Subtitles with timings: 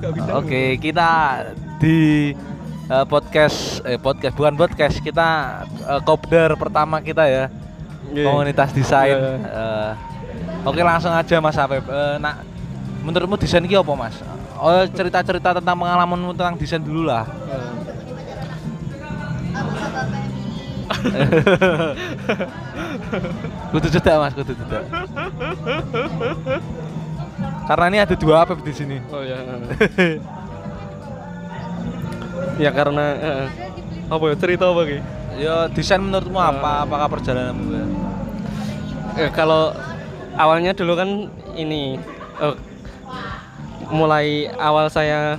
[0.00, 1.44] Oke, kita
[1.76, 2.32] di
[2.88, 7.52] eh, podcast eh podcast bukan podcast kita eh, kopdar pertama kita ya.
[8.08, 8.24] Iya.
[8.24, 9.12] Komunitas desain.
[9.12, 9.36] Iya.
[9.44, 9.92] Eh,
[10.64, 11.84] oke, langsung aja Mas Afif.
[11.84, 12.48] Eh, nak
[13.04, 14.16] menurutmu desain ki apa, Mas?
[14.56, 17.28] Oh, cerita-cerita tentang pengalamanmu tentang desain dulu lah.
[23.72, 24.84] kudu cedak, Mas, kudu cedak.
[27.70, 28.98] Karena ini ada dua Afif di sini.
[29.14, 29.38] Oh ya.
[32.64, 33.46] ya karena eh,
[34.10, 34.98] apa ya cerita apa ki?
[35.40, 36.84] Ya, desain menurutmu apa?
[36.84, 37.70] Apakah perjalananmu?
[37.70, 37.86] ya?
[39.22, 39.70] Eh, kalau
[40.34, 41.96] awalnya dulu kan ini
[42.42, 42.56] eh,
[43.90, 45.38] mulai awal saya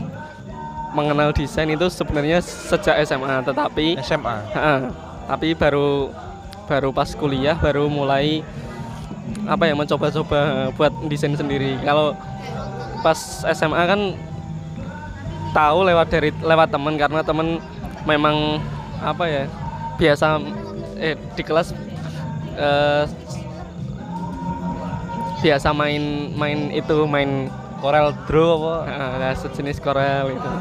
[0.91, 4.37] mengenal desain itu sebenarnya sejak SMA, tetapi SMA.
[4.55, 4.91] Ha,
[5.27, 6.11] tapi baru
[6.67, 8.43] baru pas kuliah baru mulai
[9.47, 11.77] apa ya mencoba-coba buat desain sendiri.
[11.81, 12.13] Kalau
[13.01, 13.17] pas
[13.51, 14.01] SMA kan
[15.51, 17.59] tahu lewat dari lewat teman karena teman
[18.07, 18.61] memang
[19.01, 19.43] apa ya
[19.97, 20.39] biasa
[21.01, 21.73] eh di kelas
[22.55, 23.03] eh,
[25.41, 27.49] biasa main main itu main
[27.81, 28.75] Corel Draw apa?
[29.25, 30.51] eh, sejenis Corel itu.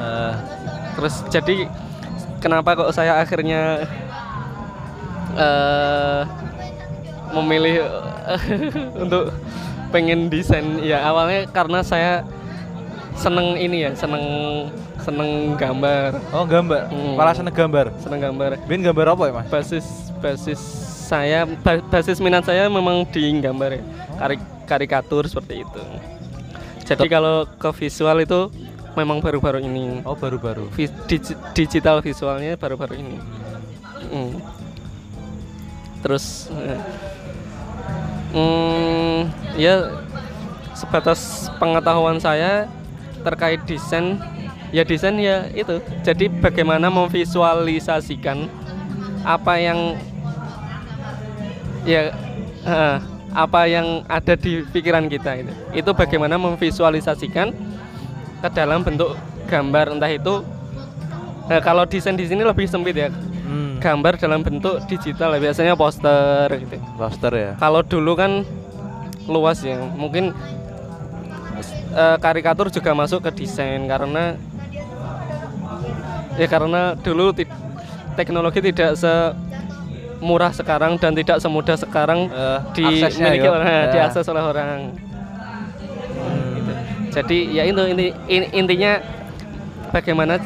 [0.00, 0.34] Eh,
[0.96, 1.56] Terus jadi
[2.44, 3.84] kenapa kok saya akhirnya
[5.38, 6.20] eh
[7.32, 7.86] memilih
[9.02, 9.34] untuk
[9.90, 12.22] pengen desain ya awalnya karena saya
[13.18, 14.24] seneng ini ya seneng
[15.00, 16.82] seneng gambar oh, gambar.
[16.88, 17.16] Hmm.
[17.16, 17.86] Kepala seneng gambar.
[17.98, 19.46] seneng gambar Bin gambar apa ya, Mas?
[19.48, 19.86] basis
[20.20, 20.60] basis
[21.10, 23.82] saya ba- basis minat saya memang di gambar ya
[24.14, 25.82] Kari- karikatur seperti itu
[26.86, 28.40] jadi Tep- kalau ke visual itu
[28.94, 30.66] memang baru-baru ini Oh, baru-baru.
[30.74, 33.16] Vi- digi- digital visualnya baru-baru ini.
[34.10, 34.42] Mm.
[36.02, 36.80] Terus, eh,
[38.34, 39.18] mm,
[39.58, 40.02] ya
[40.74, 42.66] sebatas pengetahuan saya
[43.20, 44.16] terkait desain,
[44.72, 45.78] ya desain ya itu.
[46.00, 48.48] Jadi bagaimana memvisualisasikan
[49.20, 49.78] apa yang
[51.84, 52.12] ya
[53.30, 55.52] apa yang ada di pikiran kita itu.
[55.76, 57.52] Itu bagaimana memvisualisasikan
[58.40, 59.14] ke dalam bentuk
[59.50, 60.40] gambar entah itu
[61.50, 63.29] nah, kalau desain di sini lebih sempit ya Hmm.
[63.80, 67.50] Gambar dalam bentuk digital ya, biasanya poster gitu Poster ya.
[67.56, 68.44] kalau dulu kan
[69.24, 70.36] luas ya mungkin
[71.90, 74.36] eh, karikatur juga masuk ke desain karena
[76.34, 77.48] ya karena dulu ti-
[78.14, 83.52] teknologi tidak semurah sekarang dan tidak semudah sekarang Eh, aksesnya dimiliki ya.
[83.52, 83.82] orang Ya.
[83.90, 84.78] diakses oleh orang
[86.10, 86.52] Hmm.
[86.54, 86.72] gitu.
[87.10, 89.00] jadi ya itu ini in- intinya
[89.90, 90.42] bagaimana eh,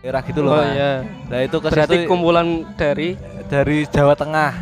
[0.00, 0.52] Daerah gitu loh.
[0.52, 0.72] oh Mas.
[0.72, 0.92] ya
[1.28, 4.52] Nah, itu ke berarti kumpulan dari dari Jawa Tengah.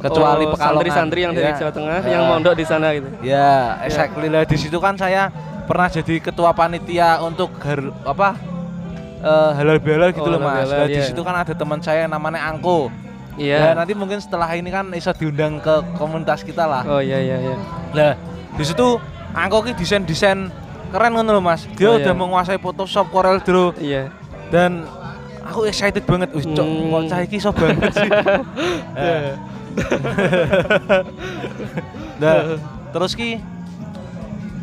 [0.00, 0.74] Kecuali oh, Pekalongan.
[0.80, 1.56] santri-santri yang dari Ya.
[1.58, 2.10] Jawa Tengah Ya.
[2.10, 5.28] yang mondok di sana gitu Ya, exactly lah di situ kan saya
[5.66, 8.32] pernah jadi ketua panitia untuk gar, apa
[9.20, 10.66] eh, halal bihalal gitu Oh, loh mas.
[10.66, 11.04] Nah, di iya.
[11.04, 12.88] situ kan ada teman saya yang namanya Angko.
[13.36, 16.86] iya Ya, nanti mungkin setelah ini kan bisa diundang ke komunitas kita lah.
[16.86, 17.56] oh iya iya iya
[17.92, 18.12] Lah,
[18.54, 18.96] di situ
[19.30, 20.48] Angko ki desain-desain
[20.88, 21.68] keren ngono loh Mas.
[21.70, 22.16] Dia Oh, udah iya.
[22.16, 24.08] menguasai Photoshop, Corel Draw iya
[24.50, 24.84] dan
[25.40, 26.28] aku excited banget.
[26.30, 26.90] Wih, cok, Hmm.
[26.90, 28.10] kok cah iki iso banget sih.
[28.94, 29.30] Eh.
[32.20, 32.58] nah,
[32.90, 33.38] terus ki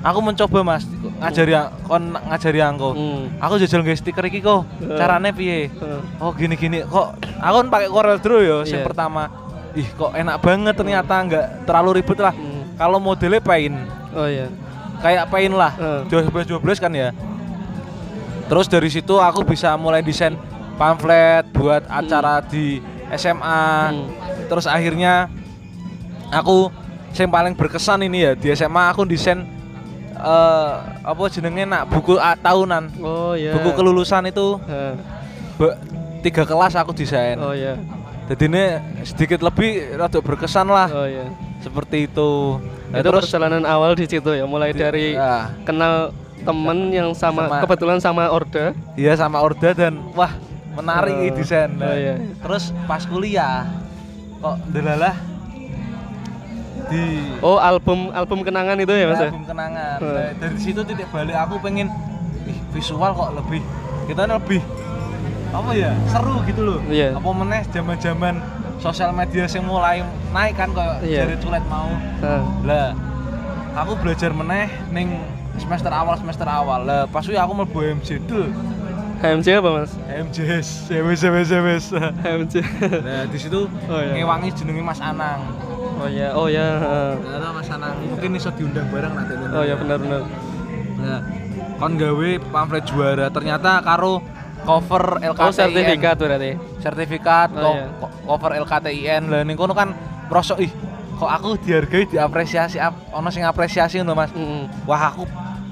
[0.04, 0.84] aku mencoba Mas
[1.20, 1.54] ngajari
[1.84, 2.90] kon ngajari Angko.
[2.94, 3.24] Hmm.
[3.40, 4.68] Aku jajal nge stiker iki kok.
[4.84, 4.96] Eh.
[4.96, 5.68] Carane piye?
[5.68, 8.88] Eh, Oh gini-gini kok aku kan pakai Corel Draw ya yang Iya.
[8.88, 9.24] pertama.
[9.74, 12.34] Ih kok enak banget ternyata nggak terlalu ribet lah.
[12.34, 12.56] hmm.
[12.78, 13.74] Kalau modelnya paint
[14.14, 14.48] oh iya
[15.02, 15.72] kayak paint lah.
[15.78, 16.02] Eh.
[16.10, 17.10] 12 12 kan ya.
[18.48, 20.36] Terus dari situ aku bisa mulai desain
[20.80, 22.80] pamflet buat acara di
[23.12, 23.64] SMA.
[23.92, 24.08] Hmm.
[24.48, 25.28] Terus akhirnya
[26.32, 26.72] aku
[27.18, 29.42] yang paling berkesan ini ya di SMA aku desain
[30.18, 30.72] eh
[31.02, 32.90] apa jenenge nak buku ah, tahunan.
[33.02, 34.58] oh iya Buku kelulusan itu
[35.58, 35.78] be-
[36.26, 37.38] tiga kelas aku desain.
[37.38, 37.78] oh iya
[38.28, 38.64] Jadi ini
[39.08, 41.26] sedikit lebih rada berkesan lah oh iya
[41.58, 42.62] seperti itu.
[42.94, 45.52] Nah, itu terus perjalanan awal di situ ya mulai Di- dari ya.
[45.66, 46.14] kenal
[46.48, 50.32] temen yang sama, Sama- kebetulan sama Orde Iya sama Orda dan wah
[50.74, 51.74] menarik ini desain.
[51.74, 52.16] Oh, iya.
[52.40, 53.68] Terus pas kuliah
[54.38, 55.18] kok delalah
[56.88, 57.04] di
[57.42, 59.28] oh album album kenangan itu ya mas ya?
[59.28, 59.98] album kenangan.
[60.00, 61.92] Nah, dari situ titik balik aku pengen
[62.46, 63.60] ih, visual kok lebih
[64.08, 64.62] kita lebih
[65.50, 66.80] apa ya seru gitu loh.
[66.88, 67.18] Iya.
[67.18, 68.40] Apa meneh zaman-zaman
[68.78, 70.00] sosial media yang mulai
[70.30, 71.22] naik kan kayak Iya.
[71.26, 71.90] dari culet mau.
[72.22, 72.94] Eh, Lah
[73.76, 75.18] aku belajar meneh ning
[75.58, 76.80] semester awal semester awal.
[76.82, 78.50] Lah pas aku mlebu MJ dul.
[79.18, 79.92] HMC apa mas
[80.86, 80.86] wis
[81.26, 81.86] wis wis.
[81.90, 82.54] HMC
[83.02, 84.14] Nah, di situ Oh, iya.
[84.16, 85.42] ngewangi jenenge Mas Anang.
[85.98, 87.14] oh ya oh ya eh.
[87.18, 89.34] Ternyata Mas Anang mungkin iso diundang bareng nanti.
[89.50, 90.22] oh ya benar benar
[90.98, 91.22] Nah,
[91.78, 94.22] kon gawe pamflet juara ternyata karo
[94.62, 96.52] cover LKTIN Oh sertifikat berarti.
[96.78, 97.86] sertifikat Oh, iya.
[98.22, 99.98] cover LKTIN lah kono kan
[100.30, 100.70] merosok ih
[101.18, 104.86] kok aku dihargai diapresiasi ap, ono sing apresiasi ngono Mas Mm.
[104.86, 105.26] wah aku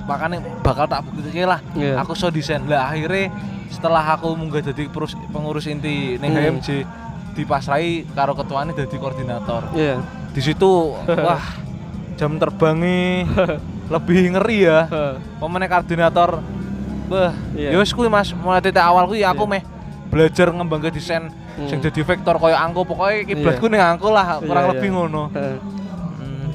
[0.05, 1.97] makanya bakal tak bukti lah Iya.
[1.97, 3.29] aku so desain lah akhirnya
[3.69, 4.89] setelah aku munggah jadi
[5.29, 6.61] pengurus inti ning Hmm.
[6.61, 6.67] HMJ
[7.33, 10.01] dipasrai karo ketuanya jadi koordinator Iya.
[10.29, 10.93] di situ
[11.25, 11.41] wah
[12.15, 13.25] jam terbangnya
[13.93, 14.89] lebih ngeri ya
[15.37, 16.41] pemain koordinator
[17.05, 17.69] Bah, Iya.
[17.69, 19.51] ya wis kuwi Mas, mulai titik awal kuwi aku Iya.
[19.51, 19.63] meh
[20.09, 21.67] belajar ngembangke desain Hmm.
[21.67, 24.95] sing dadi vektor koyo angko pokoknya kiblatku ning angko lah, kurang Iya, lebih iya.
[24.97, 25.23] ngono.
[26.15, 26.49] Hmm.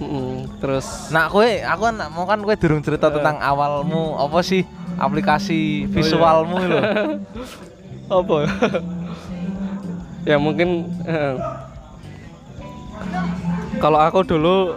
[0.00, 4.64] Mm, Terus Nah, kowe aku kan mau kan kowe durung cerita tentang awalmu apa sih
[4.94, 6.80] aplikasi visualmu lho.
[8.20, 8.36] apa?
[10.22, 10.68] ya mungkin
[11.02, 11.34] eh,
[13.76, 14.72] kalau aku dulu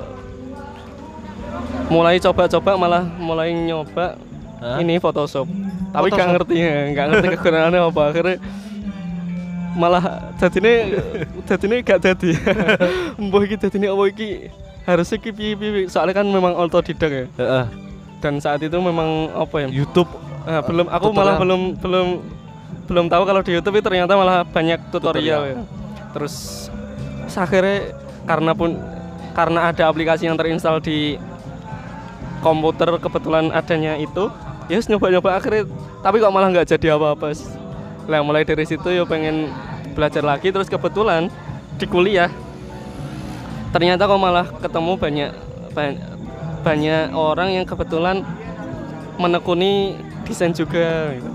[1.87, 4.19] mulai coba-coba malah mulai nyoba
[4.59, 4.79] Hah?
[4.79, 5.47] ini Photoshop.
[5.87, 6.29] Tapi gak Photoshop?
[6.33, 8.01] ngerti ya, gak ngerti kegunaannya apa.
[8.05, 8.35] Akhirnya
[9.77, 10.97] malah jadine
[11.45, 12.29] jadine gak jadi.
[13.21, 14.49] Mbah iki jadine apa iki?
[14.83, 15.85] Harusnya iki piye-piye.
[15.87, 17.25] Soalnya kan memang autodidak ya.
[17.37, 17.65] Heeh.
[18.17, 19.67] Dan saat itu memang apa ya?
[19.69, 20.09] YouTube
[20.47, 21.43] Nah, belum aku malah tutorial.
[21.43, 22.07] belum belum
[22.87, 25.43] belum tahu kalau di YouTube itu ternyata malah banyak tutorial, Tutorial.
[25.43, 25.55] ya.
[26.15, 26.35] Terus
[27.27, 27.91] terus akhirnya
[28.23, 28.79] karena pun
[29.35, 31.19] karena ada aplikasi yang terinstal di
[32.39, 34.31] komputer kebetulan adanya itu,
[34.71, 35.67] ya yes, nyoba-nyoba akhirnya
[35.99, 37.35] tapi kok malah nggak jadi apa-apa.
[38.07, 39.51] Lah mulai dari situ ya pengen
[39.91, 41.27] belajar lagi terus kebetulan
[41.77, 42.29] di kuliah
[43.73, 45.31] ternyata kok malah ketemu banyak
[45.73, 46.05] banyak,
[46.61, 48.21] banyak orang yang kebetulan
[49.17, 51.29] menekuni desain juga gitu.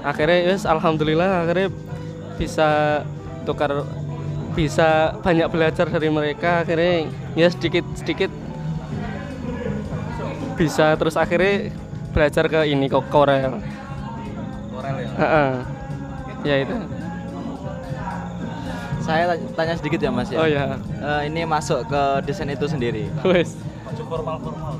[0.00, 1.68] akhirnya yes, alhamdulillah akhirnya
[2.40, 3.00] bisa
[3.44, 3.84] tukar
[4.56, 8.32] bisa banyak belajar dari mereka akhirnya ya sedikit sedikit
[10.56, 11.68] bisa terus akhirnya
[12.16, 13.60] belajar ke ini ke Corel
[14.72, 15.10] Corel ya.
[15.20, 15.75] Heeh.
[16.42, 16.74] Ya itu
[18.98, 20.38] Saya tanya- tanya sedikit ya Mas ya.
[20.38, 23.06] oh ya Eh, ini masuk ke desain itu sendiri.
[23.22, 23.54] wes
[24.02, 24.74] formal-formal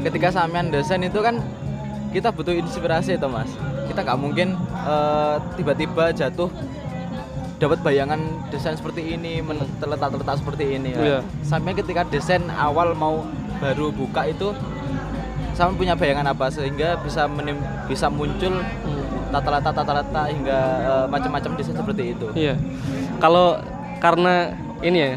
[0.00, 1.42] Ketika sampean desain itu kan
[2.08, 3.50] kita butuh inspirasi itu Mas.
[3.84, 6.48] Kita nggak mungkin eh, tiba-tiba jatuh
[7.58, 9.42] dapat bayangan desain seperti ini
[9.82, 10.94] terletak-terletak seperti ini.
[10.94, 11.26] Iya.
[11.42, 13.26] Sampai ketika desain awal mau
[13.58, 14.54] baru buka itu
[15.58, 18.62] sampai punya bayangan apa sehingga bisa menim- bisa muncul
[19.34, 22.26] tata letak tata letak hingga eh, macam-macam desain seperti itu.
[22.38, 22.54] Iya.
[23.18, 23.58] Kalau
[23.98, 24.54] karena
[24.86, 25.10] ini ya,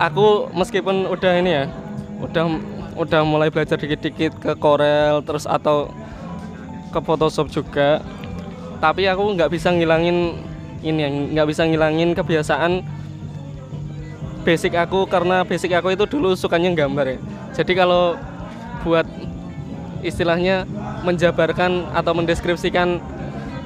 [0.00, 1.64] aku meskipun udah ini ya,
[2.24, 2.44] udah
[2.96, 5.92] udah mulai belajar dikit-dikit ke Corel terus atau
[6.88, 8.00] ke Photoshop juga,
[8.80, 10.40] tapi aku nggak bisa ngilangin
[10.80, 12.80] ini ya, nggak bisa ngilangin kebiasaan
[14.40, 17.18] basic aku karena basic aku itu dulu sukanya gambar ya.
[17.52, 18.16] Jadi kalau
[18.82, 19.06] buat
[20.00, 20.64] istilahnya
[21.04, 23.00] menjabarkan atau mendeskripsikan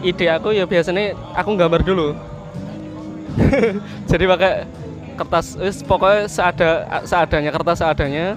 [0.02, 2.12] ide aku ya biasanya aku gambar dulu.
[4.11, 4.52] Jadi pakai
[5.14, 6.70] kertas wis pokoknya seada
[7.06, 8.34] seadanya kertas seadanya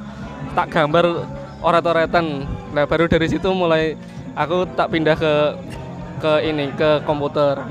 [0.53, 1.25] tak gambar
[1.61, 2.45] oret-oretan.
[2.73, 3.97] Nah baru dari situ mulai
[4.37, 5.33] aku tak pindah ke
[6.21, 7.61] ke ini ke komputer.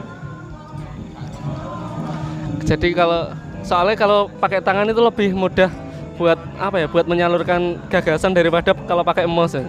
[2.66, 3.30] Jadi kalau
[3.62, 5.70] soalnya kalau pakai tangan itu lebih mudah
[6.16, 9.68] buat apa ya buat menyalurkan gagasan daripada kalau pakai mouse ya.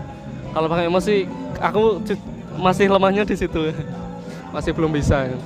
[0.55, 1.27] kalau pakai sih
[1.59, 2.01] aku
[2.57, 3.71] masih lemahnya di situ
[4.55, 5.37] masih belum bisa ya.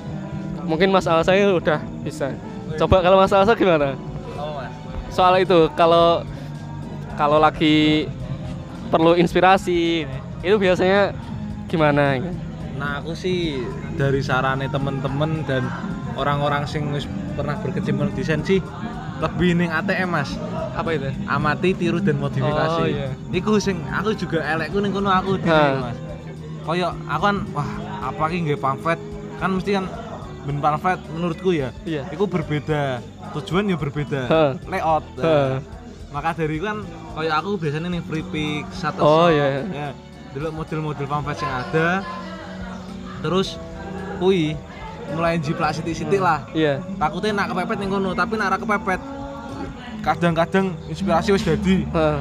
[0.64, 2.32] mungkin mas Alsa ini udah bisa
[2.78, 3.98] coba kalau mas Alsa gimana
[5.12, 6.24] soal itu kalau
[7.20, 8.08] kalau lagi
[8.88, 10.08] perlu inspirasi
[10.40, 11.12] itu biasanya
[11.68, 12.32] gimana ya?
[12.80, 13.60] Nah aku sih
[13.94, 15.68] dari sarane temen-temen dan
[16.16, 16.88] orang-orang sing
[17.36, 18.60] pernah berkecimpung desain sih
[19.22, 20.30] lebih ning ATM mas.
[20.74, 21.08] Apa itu?
[21.30, 22.82] Amati tiru dan modifikasi.
[22.82, 23.14] Oh, iya.
[23.30, 25.90] iku sing aku juga elekku ning kono aku Ha.
[25.90, 25.96] mas.
[26.66, 27.68] Koyo aku kan wah
[28.02, 28.98] apa ki nggih pamflet
[29.38, 29.86] kan mesti kan
[30.42, 31.70] ben pamflet menurutku ya.
[31.86, 32.02] Iya.
[32.10, 32.98] Iku berbeda.
[33.38, 34.20] Tujuan ya berbeda.
[34.26, 34.44] Ha.
[34.66, 35.04] layout.
[35.22, 35.62] Ha.
[36.12, 36.84] maka dari itu kan
[37.16, 39.64] kayak aku biasanya nih free pick satu Oh, shot, iya.
[39.72, 39.88] ya
[40.32, 41.88] dulu model-model pamflet yang ada.
[43.22, 43.56] Terus
[44.18, 44.52] kui
[45.12, 46.44] mulai jiplak sitik-sitik lah.
[46.52, 46.80] Iya.
[46.96, 49.00] Takutnya nak kepepet nih kono tapi nak kepepet
[50.02, 52.18] kadang-kadang inspirasi wis jadi Heeh.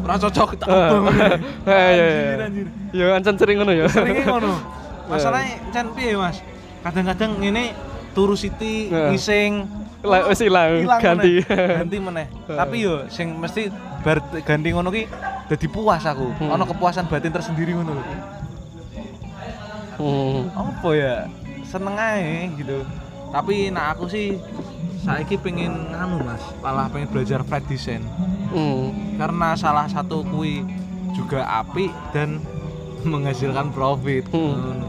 [0.00, 0.90] ora cocok tak Heeh.
[0.92, 1.26] obong Iya,
[1.68, 2.46] iya, Anjir, iya.
[2.46, 2.66] anjir.
[2.90, 3.84] Ya ancen sering ngono ya.
[3.86, 4.52] seringnya ngono
[5.04, 6.38] masalahnya can piye mas
[6.80, 7.74] kadang-kadang ini
[8.12, 9.10] turu siti Heeh.
[9.10, 9.52] ngising
[9.98, 11.42] Lah wis ilang ganti.
[11.42, 13.66] ganti meneh tapi yo sing mesti
[14.00, 15.10] bar ganti ngono ki
[15.44, 16.54] dadi puas aku Hmm.
[16.54, 18.04] ono kepuasan batin tersendiri ngono lho
[19.98, 20.46] Hmm.
[20.54, 21.26] apa ya
[21.64, 22.22] seneng aja
[22.54, 22.86] gitu
[23.28, 24.38] tapi nah aku sih
[25.08, 26.42] saiki pengen nganu mas.
[26.60, 28.04] Malah pengen belajar flat design.
[28.48, 28.96] Hmm.
[29.16, 30.64] karena salah satu kui
[31.12, 32.40] juga api dan
[33.10, 34.28] menghasilkan profit.
[34.28, 34.52] Hmm.
[34.54, 34.88] Ngono.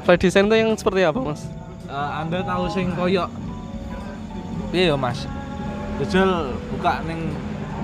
[0.00, 1.42] flat design itu yang seperti apa mas?
[1.84, 3.26] Eh, anda tahu sing koyok?
[4.70, 5.26] Iya ya mas?
[5.98, 7.34] Jajal buka ning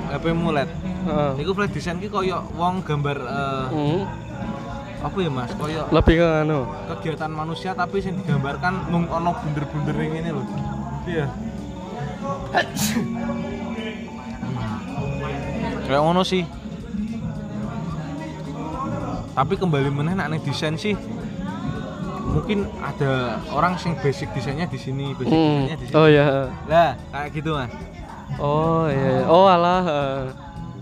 [0.09, 0.71] HP mulet.
[1.05, 1.31] Heeh.
[1.43, 4.03] Iku flat design ki koyok wong gambar eh, Hmm.
[4.99, 5.51] apa ya mas?
[5.53, 6.61] Koyok lebih ke anu.
[6.89, 10.47] kegiatan manusia tapi sing digambarkan mung ono bunder-bunder yang ini loh
[11.05, 11.31] iya
[15.87, 16.43] kayak ngono sih
[19.37, 20.97] tapi kembali meneh nak desain sih
[22.27, 25.45] mungkin ada orang sing basic desainnya di sini basic hmm.
[25.47, 26.25] desainnya di sini oh ya
[26.67, 27.73] lah kayak gitu mas
[28.43, 29.25] oh iya iya.
[29.31, 30.21] oh alah heeh.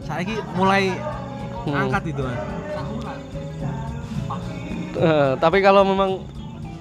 [0.07, 0.23] saya
[0.55, 0.85] mulai
[1.65, 1.89] Hmm.
[1.89, 2.41] angkat itu mas
[4.95, 6.23] Eh, tapi kalau memang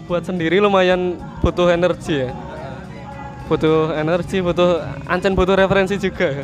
[0.05, 2.29] buat sendiri lumayan butuh energi ya
[3.47, 6.43] butuh energi butuh ancen butuh referensi juga.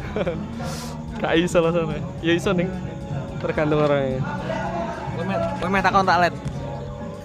[1.19, 2.67] Gak iso lah sana ya iso nih
[3.39, 4.23] tergantung orangnya.
[5.67, 6.35] Meh takon tak let.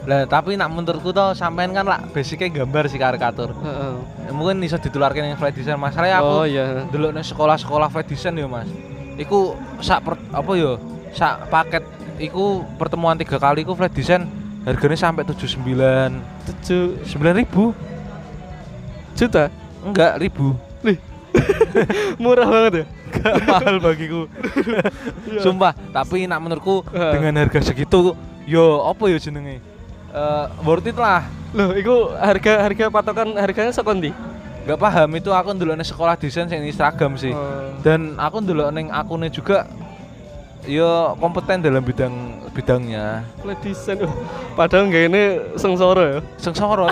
[0.04, 3.54] Lah tapi nak menurutku tuh sampean kan lah basicnya gambar sih karikatur.
[3.54, 3.94] Heeh.
[4.28, 5.78] Ya, mungkin bisa ditularkan yang flat design.
[5.78, 6.84] Masalahnya aku oh iya.
[6.90, 8.68] dulu nih sekolah-sekolah flat design ya mas.
[9.14, 10.76] Iku sak per, apa yo
[11.14, 11.86] sak paket
[12.18, 14.26] iku pertemuan tiga kali iku flat design
[14.66, 16.10] harganya sampai tujuh sembilan.
[16.50, 17.06] Tujuh.
[17.06, 17.70] Sembilan ribu?
[19.14, 20.56] Juta enggak ribu.
[22.22, 22.84] Murah banget ya?
[23.14, 24.20] Enggak mahal bagiku.
[25.44, 28.16] Sumpah tapi nak menurutku dengan harga segitu
[28.48, 29.60] yo apa yo jenenge?
[30.14, 31.26] Eh, worth it lah.
[31.54, 34.10] Loh itu harga harga patokan harganya sekondi
[34.64, 37.36] nggak paham itu aku dulu nih sekolah desain yang Instagram sih.
[37.36, 37.76] Oh.
[37.84, 39.68] dan aku dulu neng akunnya juga
[40.64, 43.28] yo kompeten dalam bidang bidangnya.
[43.60, 44.12] Design oh,
[44.56, 45.22] padahal nggak ini
[45.60, 46.18] sengsara ya?
[46.40, 46.88] Sengsara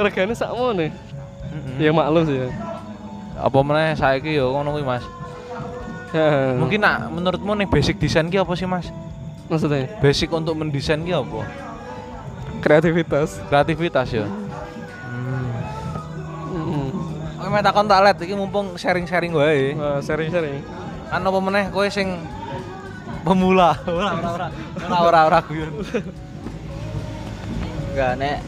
[0.00, 0.88] tapi sakmo nih.
[1.78, 2.48] Ya maklum sih ya
[3.38, 5.06] apa meneh saiki yo ngono kuwi Mas
[6.08, 8.88] Ya, mungkin nak menurutmu nih basic desain ki apa sih Mas
[9.44, 11.44] maksudnya basic untuk mendesain ki apa
[12.64, 14.24] kreativitas kreativitas ya.
[17.38, 19.72] Kowe meh takon tak let iki mumpung sharing-sharing wae.
[19.72, 20.60] Wah, sering-sering
[21.08, 22.20] Kan apa meneh kowe sing
[23.24, 23.72] pemula.
[23.88, 24.48] Ora ora ora.
[24.84, 25.72] Ora ora ora guyon.
[27.96, 28.38] Enggak, nek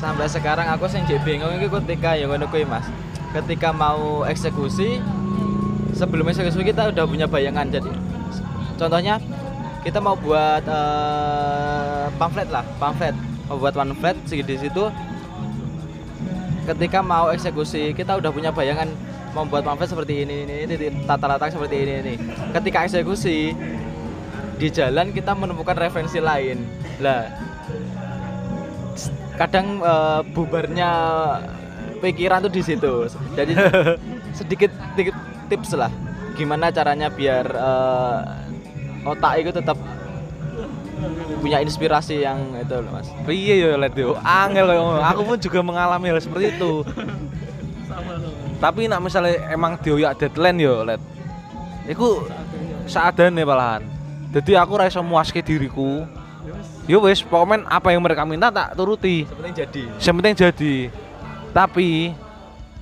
[0.00, 2.88] sampai sekarang aku jek bingung iki ketika ya ngono kuwi Mas.
[3.36, 4.98] Ketika mau eksekusi
[5.92, 7.92] sebelum eksekusi kita udah punya bayangan jadi
[8.80, 9.20] contohnya
[9.84, 13.12] kita mau buat eh, pamflet lah, pamflet.
[13.52, 14.88] Mau buat pamflet di situ
[16.64, 18.88] ketika mau eksekusi kita udah punya bayangan
[19.36, 22.14] mau buat pamflet seperti ini ini, ini tata letak seperti ini ini.
[22.56, 23.52] Ketika eksekusi
[24.60, 26.60] di jalan kita menemukan referensi lain.
[27.00, 27.32] Lah,
[29.40, 30.90] kadang eh, bubarnya
[32.04, 33.08] pikiran tuh di situ.
[33.32, 33.56] Jadi
[34.38, 35.16] sedikit sedikit
[35.48, 35.88] tips lah
[36.36, 38.20] gimana caranya biar eh,
[39.08, 39.80] otak itu tetap
[41.40, 43.08] punya inspirasi yang itu loh, Mas.
[43.24, 44.20] Piye yo let yo.
[44.20, 45.00] Angel koyo ngono.
[45.00, 46.84] Aku pun juga mengalami hal seperti itu.
[48.60, 51.00] Tapi nak misalnya emang dioyak deadline yo let.
[51.88, 52.28] Iku
[52.84, 53.80] seadane malahan.
[54.30, 56.04] Jadi aku ra iso muaske diriku.
[56.88, 59.28] Yo wis, pokoknya apa yang mereka minta tak turuti.
[59.28, 59.82] Seperti jadi.
[60.00, 60.74] Yang penting jadi.
[61.50, 61.88] Tapi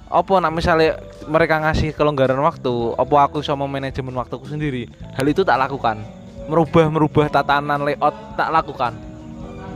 [0.09, 0.97] apa nak misalnya
[1.29, 4.89] mereka ngasih kelonggaran waktu, apa aku bisa memanajemen waktuku sendiri?
[5.13, 6.01] Hal itu tak lakukan.
[6.49, 8.97] Merubah merubah tatanan layout tak lakukan.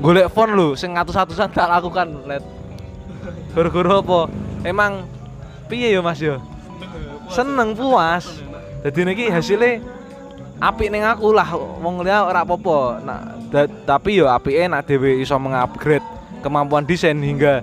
[0.00, 2.42] Golek font lho, sing ngatus-atusan tak lakukan, let.
[3.52, 4.20] Guru-guru apa?
[4.64, 5.04] Emang
[5.68, 6.40] piye ya Mas yo?
[7.28, 8.40] Seneng puas.
[8.82, 9.84] Jadi niki hasilnya
[10.58, 13.04] apik ning aku lah wong liya ora apa-apa.
[13.04, 13.20] Nah,
[13.52, 16.02] da- tapi yo apike nak dhewe iso mengupgrade
[16.40, 17.61] kemampuan desain hingga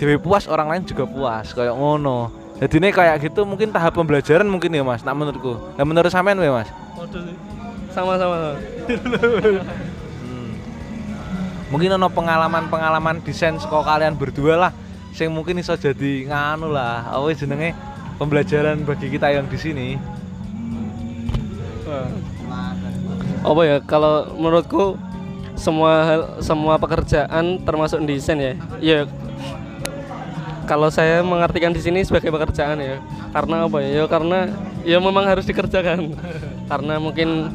[0.00, 2.32] dhewe puas orang lain juga puas kayak ngono.
[2.56, 5.76] Jadi ini kayak gitu mungkin tahap pembelajaran mungkin ya Mas, nak menurutku.
[5.76, 6.72] Nah menurut sampean ya Mas?
[7.92, 8.56] sama-sama
[10.20, 10.52] Hmm.
[11.72, 14.72] Mungkin ono pengalaman-pengalaman desain sekolah kalian berdua lah
[15.12, 17.08] sing mungkin iso jadi nganu lah.
[17.12, 17.76] Apa jenenge
[18.16, 19.88] pembelajaran bagi kita yang di sini.
[23.42, 24.96] Apa ya kalau menurutku
[25.56, 28.54] semua hal semua pekerjaan termasuk desain ya.
[28.78, 29.00] Ya
[30.68, 33.00] kalau saya mengartikan di sini sebagai pekerjaan ya.
[33.32, 33.88] Karena apa ya?
[34.02, 34.38] Ya karena
[34.84, 36.12] ya memang harus dikerjakan.
[36.70, 37.54] Karena mungkin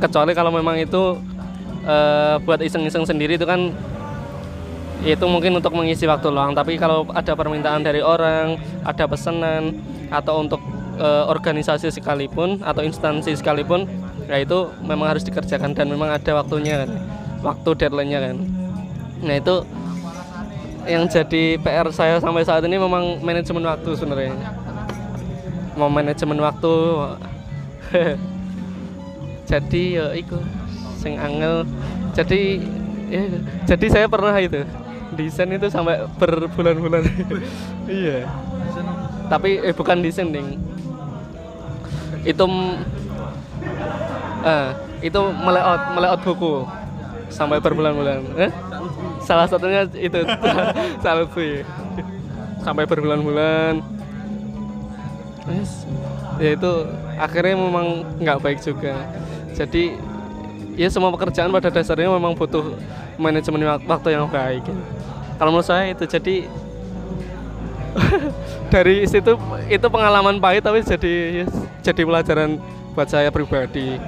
[0.00, 1.18] kecuali kalau memang itu
[1.84, 3.74] eh, buat iseng-iseng sendiri itu kan
[5.02, 6.56] itu mungkin untuk mengisi waktu luang.
[6.56, 8.56] Tapi kalau ada permintaan dari orang
[8.86, 9.76] ada pesanan
[10.08, 10.62] atau untuk
[10.96, 13.84] eh, organisasi sekalipun atau instansi sekalipun
[14.28, 16.90] ya itu memang harus dikerjakan dan memang ada waktunya kan.
[17.42, 18.36] Waktu deadline-nya kan.
[19.22, 19.54] Nah itu
[20.86, 24.34] yang jadi PR saya sampai saat ini memang manajemen waktu sebenarnya.
[25.78, 26.72] Mau manajemen waktu
[29.50, 30.38] jadi ya iku
[30.98, 31.66] sing angel.
[32.12, 32.60] Jadi
[33.08, 33.22] ya,
[33.66, 34.62] jadi saya pernah itu
[35.14, 37.04] desain itu sampai berbulan-bulan.
[37.82, 38.30] Iya.
[39.26, 40.54] Tapi eh bukan desain ding.
[42.22, 42.46] Itu
[44.42, 44.68] eh,
[45.02, 46.54] itu melayout melayout buku.
[47.32, 48.20] Sampai berbulan-bulan.
[48.36, 48.52] Eh?
[49.22, 50.20] salah satunya itu.
[51.02, 51.62] Selfie
[52.62, 53.82] sampai berbulan-bulan.
[56.38, 56.72] Ya itu
[57.18, 58.94] akhirnya memang nggak baik juga.
[59.52, 59.98] Jadi
[60.78, 62.74] ya semua pekerjaan pada dasarnya memang butuh
[63.18, 64.64] manajemen wak- waktu yang baik.
[65.36, 66.46] Kalau menurut saya itu jadi
[68.72, 69.36] dari situ
[69.68, 71.44] itu pengalaman pahit tapi jadi
[71.84, 72.56] jadi pelajaran
[72.96, 74.00] buat saya pribadi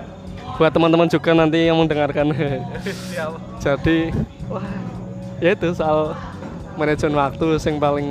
[0.55, 2.31] buat teman-teman juga nanti yang mendengarkan.
[3.65, 4.15] Jadi
[4.47, 4.63] wah.
[5.43, 6.15] ya itu soal
[6.79, 8.07] manajemen waktu yang paling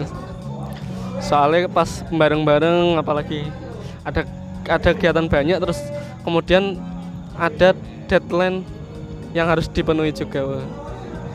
[1.24, 3.48] soalnya pas bareng-bareng apalagi
[4.04, 4.28] ada
[4.68, 5.80] ada kegiatan banyak terus
[6.28, 6.76] kemudian
[7.40, 7.72] ada
[8.12, 8.68] deadline
[9.32, 10.68] yang harus dipenuhi juga Wah.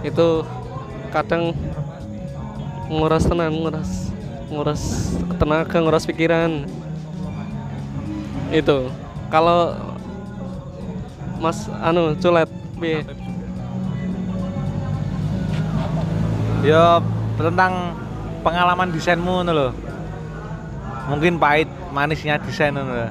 [0.04, 0.44] itu
[1.08, 1.56] kadang
[2.88, 4.08] nguras tenan nguras
[4.48, 6.64] nguras tenaga nguras pikiran.
[8.48, 8.88] Itu.
[9.28, 9.76] Kalau
[11.38, 13.02] mas anu culet piye
[16.58, 16.98] Ya
[17.38, 17.94] tentang
[18.42, 19.68] pengalaman desainmu ngono lho.
[21.06, 23.08] Mungkin pahit manisnya desain ngono lho.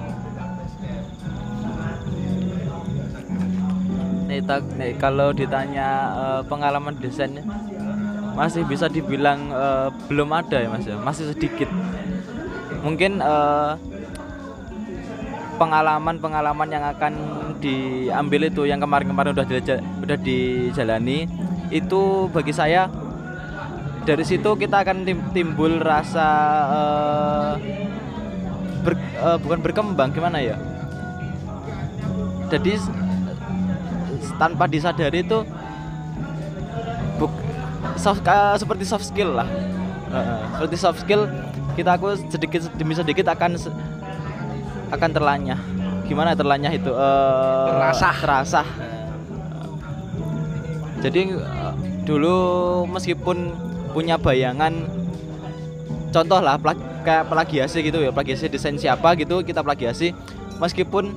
[4.27, 7.39] Nih, tak- nih, kalau ditanya eh, pengalaman desain
[8.36, 11.72] masih bisa dibilang eh, belum ada ya mas ya masih sedikit
[12.86, 13.72] mungkin eh,
[15.57, 17.13] pengalaman-pengalaman yang akan
[17.58, 19.46] diambil itu yang kemarin-kemarin udah
[20.04, 21.28] udah dijalani
[21.74, 22.88] itu bagi saya
[24.08, 26.28] dari situ kita akan tim- timbul rasa
[26.72, 27.54] eh,
[28.88, 30.55] ber- eh, bukan berkembang gimana ya?
[32.48, 32.79] Jadi
[34.40, 35.44] tanpa disadari itu
[37.20, 37.44] buk-
[38.00, 39.50] soft, ka- seperti soft skill lah.
[40.08, 41.27] Heeh, seperti soft skill
[41.75, 43.60] kita aku sedikit demi sedikit akan
[44.88, 45.60] akan terlanyah
[46.07, 46.89] gimana terlanyah itu?
[46.89, 48.15] Eh, Terasah.
[48.17, 48.67] terasah.
[51.03, 52.35] Jadi eh, dulu
[52.89, 53.53] meskipun
[53.91, 54.74] punya bayangan
[56.09, 60.15] contoh lah plag, kayak plagiasi gitu ya plagiasi desain siapa gitu kita plagiasi.
[60.57, 61.13] Meskipun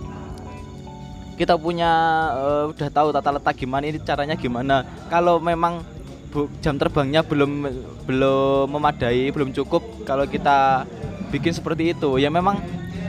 [1.34, 1.90] kita punya
[2.36, 4.84] eh, udah tahu tata letak gimana ini caranya gimana.
[5.08, 5.80] Kalau memang
[6.28, 7.50] bu- jam terbangnya belum
[8.04, 10.84] belum memadai belum cukup kalau kita
[11.30, 12.60] bikin seperti itu ya memang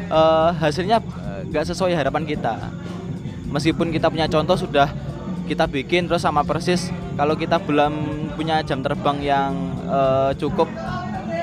[0.07, 1.03] eh, hasilnya
[1.51, 2.71] nggak sesuai harapan kita.
[3.51, 4.87] Meskipun kita punya contoh sudah
[5.51, 6.87] kita bikin terus sama persis
[7.19, 7.91] kalau kita belum
[8.39, 9.51] punya jam terbang yang
[9.83, 10.71] eh, cukup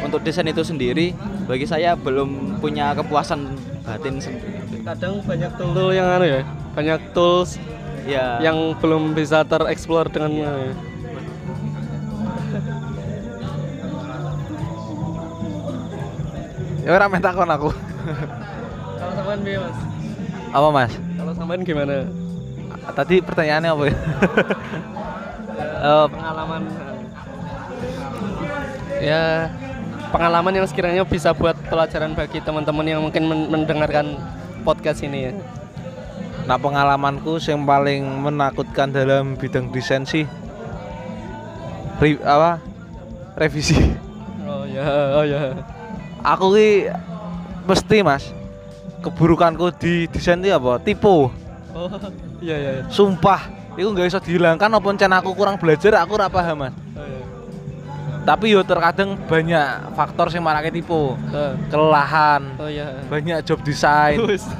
[0.00, 1.12] untuk desain itu sendiri
[1.44, 3.52] bagi saya belum punya kepuasan
[3.84, 4.80] batin sendiri.
[4.80, 6.40] Kadang banyak tool yang anu ya
[6.72, 7.60] banyak tools
[8.08, 10.74] ya yang belum bisa tereksplor dengan anu ya.
[16.88, 17.68] Ya ora meh takon aku.
[18.96, 19.87] kalau sampean piye mas
[20.52, 20.92] Apa Mas?
[21.16, 22.08] kalau sampean gimana
[22.88, 23.96] Tadi pertanyaannya apa ya?
[25.78, 26.62] Eh, pengalaman
[28.98, 29.46] ya
[30.10, 34.18] pengalaman yang sekiranya bisa buat pelajaran bagi teman-teman yang mungkin men- mendengarkan
[34.66, 35.32] podcast ini ya
[36.48, 40.24] nah pengalamanku yang paling menakutkan dalam bidang desain sih
[42.00, 42.58] re- apa?
[43.38, 43.78] Revisi.
[44.48, 44.82] oh ya
[45.14, 45.40] oh ya
[46.26, 46.90] Aku ki
[47.70, 48.34] mesti Mas
[49.04, 50.78] keburukanku di desain itu apa?
[50.82, 51.30] Tipu.
[51.76, 51.88] oh
[52.42, 52.84] iya iya iya.
[52.90, 53.46] Sumpah,
[53.78, 56.74] itu nggak bisa dihilangkan apa encen aku kurang belajar, aku ora paham, Mas.
[56.98, 57.22] oh, iya.
[58.26, 61.14] Tapi yo terkadang banyak faktor yang marake tipu.
[61.14, 63.62] Oh, Kelelahan, oh iya banyak job.
[63.62, 64.42] Wis.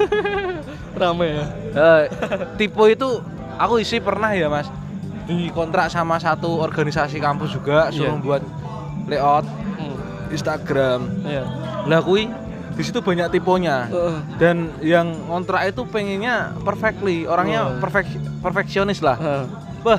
[0.99, 1.45] rame ya
[1.79, 2.03] Eh,
[2.59, 3.09] tipe itu
[3.57, 4.67] aku isi pernah ya mas
[5.31, 8.25] dikontrak sama satu organisasi kampus juga suruh Iya.
[8.25, 8.43] buat
[9.07, 10.35] layout hmm.
[10.35, 11.45] Instagram iya
[11.87, 12.27] lah kui
[12.79, 17.83] di situ banyak tipenya Oh, dan yang kontrak itu pengennya perfectly orangnya Oh.
[17.83, 18.07] perfek
[18.39, 19.19] perfeksionis lah.
[19.19, 19.45] Oh.
[19.83, 19.99] wah.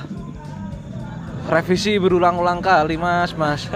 [1.49, 3.67] Revisi berulang-ulang kali mas mas.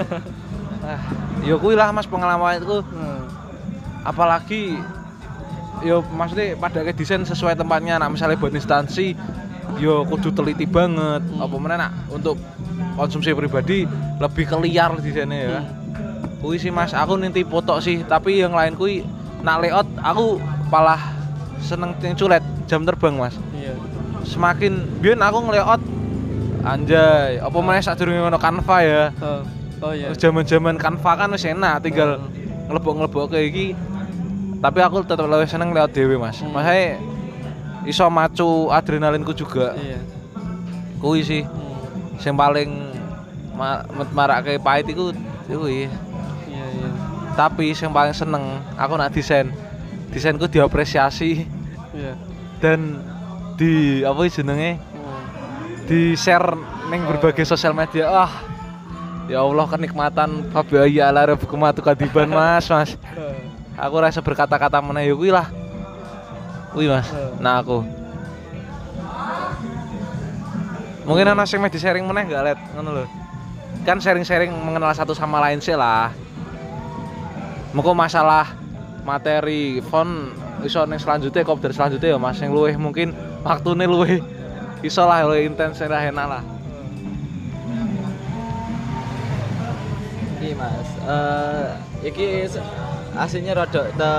[0.84, 1.00] Ah,
[1.40, 2.84] ya kui lah mas pengalaman itu.
[2.84, 3.24] Hmm.
[4.04, 4.76] apalagi
[5.80, 9.16] yo maksudnya pada ke desain sesuai tempatnya nah misalnya buat instansi
[9.80, 11.24] yo kudu teliti banget.
[11.24, 11.40] Hmm.
[11.40, 12.36] apa mana nak untuk
[12.96, 13.88] konsumsi pribadi
[14.20, 15.60] lebih keliar desainnya ya
[16.44, 19.00] kui sih mas aku nanti foto sih tapi yang lain kui
[19.40, 21.00] nak layout aku malah
[21.64, 23.72] seneng yang culet jam terbang mas iya
[24.28, 25.82] semakin biar aku ngelayout
[26.68, 29.44] anjay apa mana saat ngono Canva ya oh.
[29.84, 30.16] Oh iya.
[30.16, 32.72] Zaman-zaman Canva kan wis enak, tinggal Oh.
[32.72, 33.68] ngelebok-ngelebok kayak iki.
[34.64, 36.40] Tapi aku tetap lebih seneng lewat dewe, Mas.
[36.40, 36.56] Hmm.
[36.56, 37.04] Makanya
[37.84, 39.76] iso macu adrenalinku juga.
[39.76, 40.00] Iya.
[41.04, 42.16] Kuwi sih Hmm.
[42.16, 42.96] sing paling
[43.60, 43.84] ma
[44.16, 45.12] marake pahit iku
[45.52, 45.92] kuwi.
[45.92, 46.13] Iya iya.
[47.34, 49.50] Tapi yang paling seneng aku nak desain.
[50.14, 51.50] Desainku diapresiasi
[51.94, 52.14] Iya.
[52.62, 53.02] dan
[53.58, 55.86] di apa jenenge Hmm.
[55.86, 56.54] di share
[56.90, 58.10] ning berbagai sosial media.
[58.10, 58.34] Ah.
[59.26, 62.98] Ya Allah kenikmatan Fabio ala rabbukum kadiban Mas, Mas.
[63.80, 65.48] Aku rasa berkata-kata yo kuwi lah.
[66.76, 67.08] Kuwi Mas.
[67.40, 67.82] Nah aku.
[71.04, 73.04] Mungkin ana sing meh di-sharing meneh gak let ngono.
[73.84, 76.16] Kan sharing-sharing mengenal satu sama lain sih lah.
[77.74, 78.54] Muga masalah
[79.02, 80.30] materi font
[80.62, 84.22] iso ning selanjutnya kopdar selanjutnya ya Mas yang luwih mungkin waktune luwih
[84.86, 86.44] iso lah luwih intens lah enak lah.
[90.38, 91.68] Iki Mas, eh
[92.14, 92.46] iki
[93.18, 94.14] aslinya rada te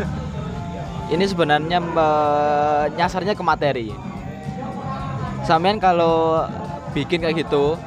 [1.14, 3.94] Ini sebenarnya eh, nyasarnya ke materi.
[5.46, 6.50] Sampean kalau
[6.90, 7.78] bikin kayak gitu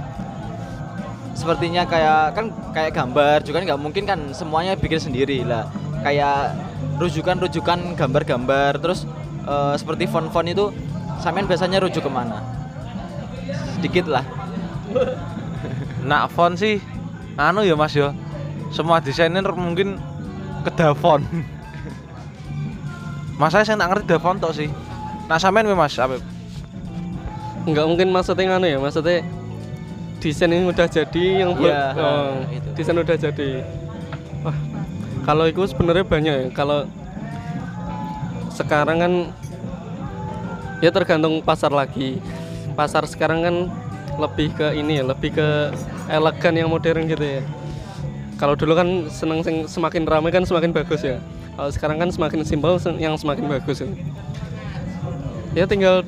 [1.34, 5.66] sepertinya kayak kan kayak gambar juga kan nggak mungkin kan semuanya bikin sendiri lah
[6.06, 6.54] kayak
[7.02, 9.10] rujukan-rujukan gambar-gambar terus
[9.46, 10.70] eh, seperti font-font itu
[11.20, 12.42] sampean biasanya rujuk ke mana
[13.78, 14.26] sedikit lah
[16.04, 16.84] Nak font sih
[17.40, 18.12] anu ya Mas ya.
[18.74, 20.02] Semua desainer mungkin
[20.68, 21.24] kedah font.
[23.40, 24.70] Mas saya nggak ngerti dah font tok sih.
[25.32, 26.20] Nah sampean Mas, apa?
[27.64, 29.24] Enggak mungkin maksudnya nganu ya, maksudnya
[30.24, 32.68] desain ini udah jadi yang buat Iya, oh, itu.
[32.80, 33.50] desain udah jadi.
[34.40, 34.56] Wah,
[35.28, 36.48] kalau itu sebenarnya banyak ya.
[36.56, 36.88] Kalau
[38.50, 39.14] sekarang kan
[40.80, 42.24] ya tergantung pasar lagi.
[42.74, 43.56] Pasar sekarang kan
[44.16, 45.48] lebih ke ini ya, lebih ke
[46.08, 47.42] elegan yang modern gitu ya.
[48.40, 51.20] Kalau dulu kan seneng sing- semakin ramai kan semakin bagus ya.
[51.54, 53.90] Kalau sekarang kan semakin simpel yang semakin bagus ya.
[55.54, 56.02] Ya tinggal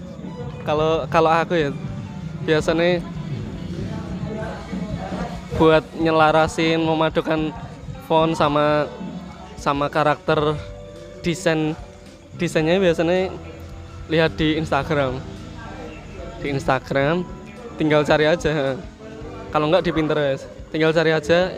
[0.65, 1.69] kalau kalau aku ya
[2.47, 3.03] biasanya
[5.55, 7.55] buat nyelarasin memadukan
[8.05, 8.91] font sama
[9.55, 10.53] sama karakter
[11.23, 11.73] desain
[12.35, 13.31] desainnya biasanya
[14.11, 15.17] lihat di Instagram.
[16.43, 17.23] Di Instagram
[17.79, 18.75] tinggal cari aja.
[19.49, 20.43] Kalau nggak di Pinterest
[20.75, 21.55] tinggal cari aja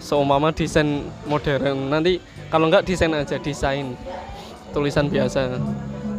[0.00, 1.92] seumpama desain modern.
[1.92, 2.16] Nanti
[2.48, 3.92] kalau nggak desain aja desain
[4.72, 5.60] tulisan biasa.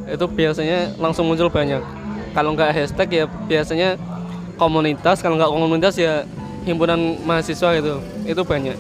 [0.06, 1.82] Itu biasanya langsung muncul banyak.
[2.38, 3.98] Kalau nggak hashtag ya biasanya
[4.56, 6.24] komunitas kalau nggak komunitas ya
[6.66, 8.78] himpunan mahasiswa gitu itu banyak.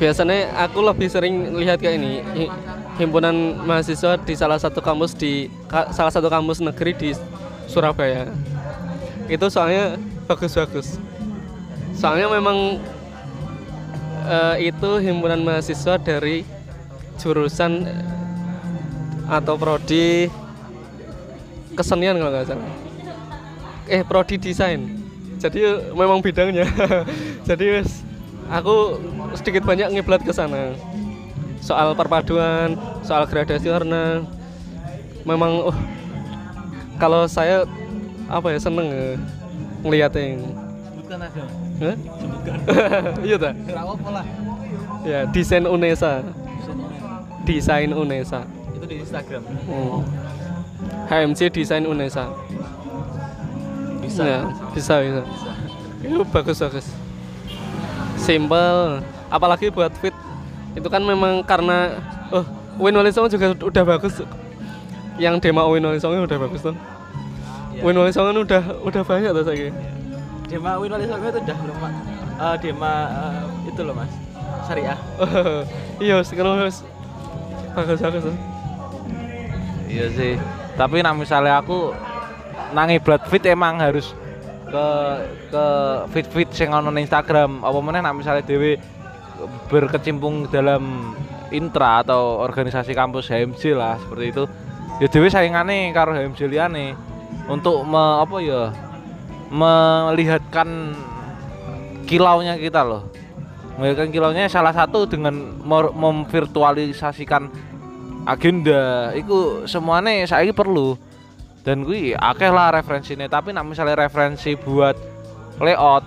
[0.00, 2.52] Biasanya aku lebih sering lihat kayak ini hi-
[2.98, 5.46] himpunan mahasiswa di salah satu kampus di
[5.94, 7.10] salah satu kampus negeri di
[7.70, 8.26] Surabaya.
[9.30, 9.94] Itu soalnya
[10.26, 10.98] bagus-bagus.
[11.94, 12.82] Soalnya memang
[14.26, 16.42] eh, itu himpunan mahasiswa dari
[17.22, 17.86] jurusan
[19.30, 20.26] atau prodi
[21.76, 22.72] kesenian kalau nggak salah.
[23.88, 24.80] Eh prodi desain.
[25.42, 26.68] Jadi eh, memang bidangnya.
[27.48, 28.06] Jadi wes
[28.52, 29.00] aku
[29.34, 30.76] sedikit banyak ngiblat ke sana.
[31.62, 34.26] Soal perpaduan soal gradasi warna.
[35.22, 35.76] Memang oh
[36.98, 37.66] kalau saya
[38.30, 39.18] apa ya seneng
[39.82, 40.62] ngeliatin
[41.12, 41.44] Sebutkan aja.
[41.82, 41.96] Hah?
[43.28, 43.54] iya tak?
[43.74, 44.26] Lah.
[45.04, 46.22] ya desain Unesa.
[47.42, 48.46] Desain Unesa.
[48.72, 49.42] Itu di Instagram.
[49.66, 50.00] Hmm.
[51.12, 52.32] HMC desain Unesa.
[54.00, 54.40] Bisa Ya,
[54.72, 55.04] bisa.
[55.04, 55.20] bisa
[56.02, 56.86] itu bagus bagus.
[58.16, 59.04] Simple.
[59.28, 60.16] Apalagi buat fit.
[60.72, 62.00] Itu kan memang karena
[62.32, 62.44] oh
[62.80, 64.24] Win Wali Song juga udah bagus.
[65.20, 66.74] Yang demo Win Wali Songnya udah bagus tuh
[67.76, 67.84] Iya.
[67.84, 69.68] Win Wali Song udah udah banyak tuh saya
[70.52, 72.04] Dema Winwali Songo itu udah lumayan
[72.36, 74.12] eh Dema eh, itu loh mas.
[74.68, 74.98] Syariah.
[76.04, 76.84] Iya sekarang harus
[77.72, 78.24] bagus bagus
[79.88, 80.36] Iya sih.
[80.72, 81.92] Tapi nah misalnya aku
[82.72, 84.16] nangi blood fit emang harus
[84.72, 84.86] ke
[85.52, 85.64] ke
[86.16, 87.60] fit fit sing ono Instagram.
[87.60, 88.80] Apa meneh nah misalnya dewe
[89.68, 91.14] berkecimpung dalam
[91.52, 94.44] intra atau organisasi kampus HMJ lah seperti itu.
[95.00, 96.96] Ya dewe saingane karo HMJ liyane
[97.48, 98.72] untuk me, apa ya
[99.52, 100.96] melihatkan
[102.08, 103.12] kilaunya kita loh.
[103.76, 105.60] Melihatkan kilaunya salah satu dengan
[105.96, 107.48] memvirtualisasikan
[108.28, 109.12] agenda.
[109.16, 110.98] Itu semuanya saya perlu.
[111.62, 113.30] Dan gue akeh lah referensinya.
[113.30, 114.98] Tapi nak misalnya referensi buat
[115.62, 116.02] layout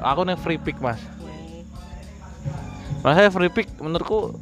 [0.00, 1.00] aku nih free pick mas.
[3.00, 4.36] Saya free pick menurutku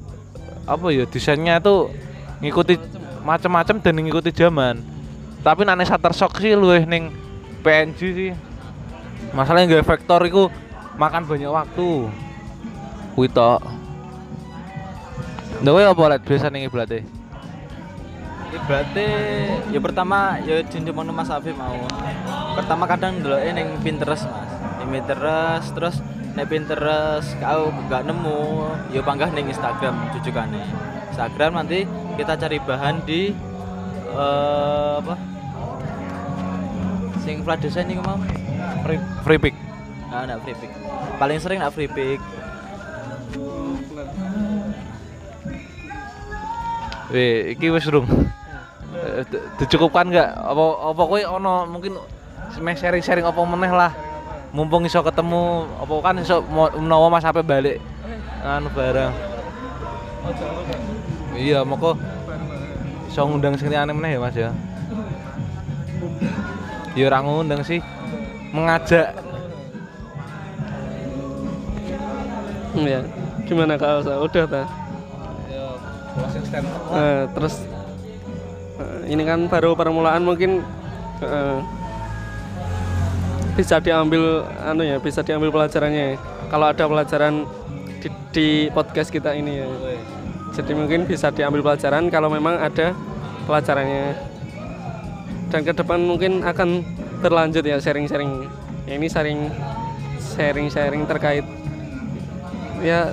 [0.69, 1.89] apa ya desainnya tuh
[2.43, 2.77] ngikuti
[3.25, 4.85] macam-macam dan ngikuti zaman
[5.43, 7.15] tapi nane Shutterstock sih luwih ning
[7.63, 8.33] PNG sih.
[9.35, 10.51] Masalahnya nggak vektor itu
[10.99, 12.11] makan banyak waktu.
[13.15, 13.63] Kuwi tok.
[15.63, 17.03] Ndewe apa let biasa ning iblate?
[18.49, 19.09] Ibaratnya
[19.69, 21.77] ya pertama ya jinjemon Mas Afif mau.
[22.57, 24.51] Pertama kadang dulu ning Pinterest Mas.
[24.81, 25.97] Ning Pinterest terus
[26.33, 28.41] ning Pinterest kau nggak nemu
[28.93, 30.65] ya panggah ning Instagram jujukane.
[31.13, 31.85] Instagram nanti
[32.17, 33.37] kita cari bahan di
[34.09, 35.15] eh apa?
[37.21, 38.17] Sing flat design iku mau.
[38.83, 39.55] Free, free pick.
[40.09, 40.73] Nah, nak free pick.
[41.21, 42.17] Paling sering nak free pick.
[47.09, 48.05] Weh, iki wis durung.
[48.93, 50.29] Eh, di- Dicukupkan nggak?
[50.29, 51.97] Apa apa kowe ono mungkin
[52.53, 53.93] sharing-sharing apa meneh lah.
[54.53, 57.81] Mumpung iso ketemu, apa kan iso menawa Mas Ape balik
[58.45, 59.13] anu bareng.
[61.37, 61.97] Iya, moko
[63.09, 64.51] iso ngundang sing liyane meneh ya Mas ya.
[66.97, 67.81] Ya ora ngundang sih.
[68.53, 69.13] Mengajak
[72.79, 73.03] ya
[73.45, 74.63] gimana kak Elsa udah ta
[76.49, 77.61] Eh, terus
[78.81, 80.65] eh, ini kan baru permulaan mungkin
[81.21, 81.59] eh,
[83.53, 86.17] bisa diambil anu ya bisa diambil pelajarannya ya.
[86.49, 87.45] kalau ada pelajaran
[88.01, 89.69] di, di podcast kita ini ya.
[90.57, 92.97] Jadi mungkin bisa diambil pelajaran kalau memang ada
[93.45, 94.17] pelajarannya.
[95.53, 96.83] Dan ke depan mungkin akan
[97.21, 98.49] berlanjut ya sharing-sharing.
[98.89, 99.53] Ini sharing
[100.35, 101.45] sharing-sharing terkait
[102.81, 103.11] ya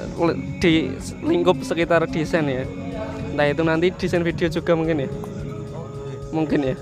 [0.62, 0.94] di
[1.26, 2.64] lingkup sekitar desain ya
[3.36, 5.10] entah itu nanti desain video juga mungkin ya
[6.32, 6.76] mungkin ya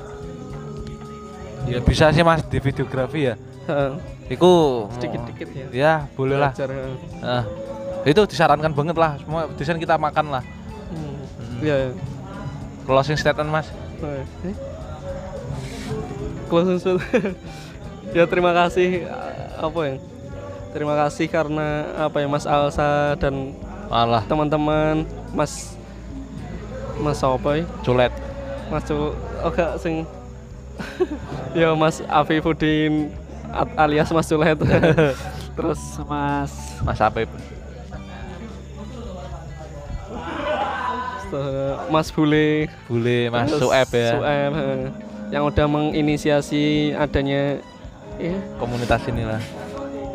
[1.65, 3.35] ya bisa sih Mas di videografi ya.
[3.63, 3.91] Heeh,
[4.35, 6.51] Iku sedikit-sedikit ya Ya, boleh lah.
[7.23, 7.43] Nah,
[8.03, 10.43] itu disarankan banget lah semua desain kita makan lah.
[10.93, 11.63] Hmm.
[11.63, 11.89] ya ya.
[12.83, 13.67] Closing statement Mas.
[14.03, 14.55] Eh?
[16.51, 17.39] Closing statement.
[18.17, 19.09] ya terima kasih
[19.57, 19.95] apa ya
[20.75, 23.55] terima kasih karena apa ya Mas Alsa dan
[23.93, 25.05] Malah teman-teman
[25.37, 25.72] Mas
[27.03, 28.13] Mas apa ya culet.
[28.71, 29.11] Mas Cul
[29.43, 30.07] oh gak sing
[31.59, 33.11] ya Mas Afifuddin
[33.77, 34.57] alias Mas Culet
[35.59, 36.97] terus Mas Mas
[41.33, 44.09] eh, Mas Bule Bule Mas Sueb ya.
[44.17, 44.53] Sueb,
[45.29, 47.57] yang udah menginisiasi adanya
[48.21, 49.41] ya, Komunitas inilah.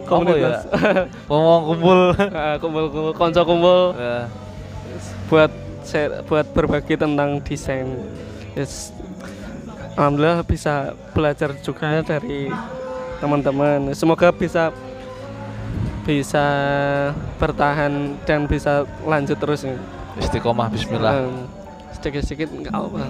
[0.08, 0.64] komunitas
[1.28, 2.00] Ngomong kumpul.
[2.16, 4.24] Eh, kumpul-kumpul konco kumpul Ya.
[5.28, 5.52] buat
[5.88, 7.88] share, buat berbagi tentang desain
[8.52, 8.92] yes.
[9.96, 12.52] Alhamdulillah bisa belajar juga dari
[13.18, 14.70] teman-teman semoga bisa
[16.06, 16.46] bisa
[17.40, 19.74] bertahan dan bisa lanjut terus nih.
[20.22, 21.26] Istiqomah bismillah.
[21.96, 23.02] Sedikit-sedikit nggak apa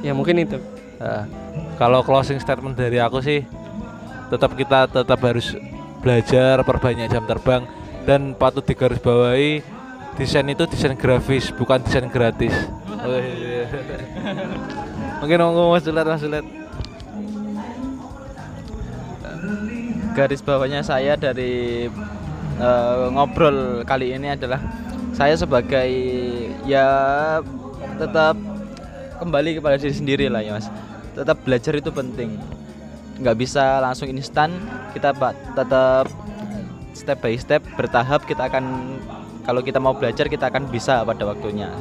[0.00, 0.58] ya mungkin itu
[0.98, 1.30] Nah,
[1.78, 3.46] kalau closing statement dari aku sih
[4.28, 5.54] tetap kita tetap harus
[6.02, 7.62] belajar perbanyak jam terbang
[8.02, 9.62] dan patut digarisbawahi
[10.18, 12.52] desain itu desain grafis bukan desain gratis.
[12.90, 13.70] Oh, iya.
[15.22, 16.46] Mungkin ngomong Mas Sulet Mas Sulet.
[20.18, 21.86] garis bawahnya saya dari
[22.58, 24.58] eh, ngobrol kali ini adalah
[25.14, 25.90] saya sebagai
[26.66, 26.86] ya
[28.02, 28.34] tetap
[29.22, 30.66] kembali kepada diri sendiri lah ya mas
[31.14, 32.34] tetap belajar itu penting
[33.22, 34.58] nggak bisa langsung instan
[34.90, 35.14] kita
[35.54, 36.10] tetap
[36.98, 38.98] step by step bertahap kita akan
[39.48, 41.72] kalau kita mau belajar kita akan bisa pada waktunya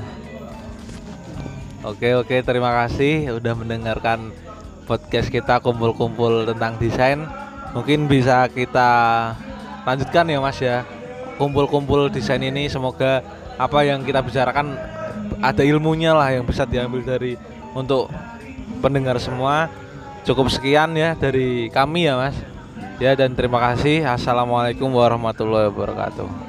[1.87, 4.35] Oke oke terima kasih udah mendengarkan
[4.83, 7.23] podcast kita kumpul-kumpul tentang desain.
[7.71, 8.89] Mungkin bisa kita
[9.87, 10.87] lanjutkan ya Mas ya.
[11.39, 13.23] Kumpul-kumpul desain ini semoga
[13.55, 14.75] apa yang kita bicarakan
[15.39, 17.39] ada ilmunya lah yang bisa diambil dari
[17.71, 18.11] untuk
[18.83, 19.71] pendengar semua.
[20.27, 22.35] Cukup sekian ya dari kami ya Mas.
[22.99, 24.03] Ya dan terima kasih.
[24.03, 26.46] Assalamualaikum warahmatullahi wabarakatuh.